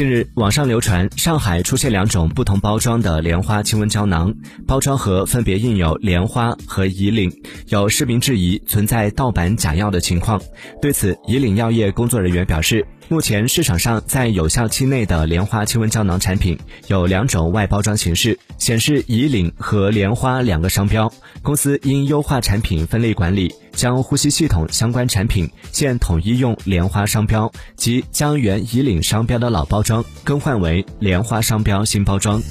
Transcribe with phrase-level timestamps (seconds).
[0.00, 4.34] 近日，网上流传上海出现两种不同包装的莲花清瘟胶囊，
[4.66, 7.30] 包装盒分别印有莲花和以岭，
[7.68, 10.40] 有市民质疑存在盗版假药的情况。
[10.80, 21.12] 对此，以岭药业工作人员表示，目前市场上在有效期内的莲花清瘟胶囊产品有两种外包装形式，显示以岭和莲花两个商标。
[21.42, 32.42] 公司因优化产品分类管理，将呼吸系统相关产品现统一用莲花商标，即将原以领商标的老包装更换为莲花商标新包装。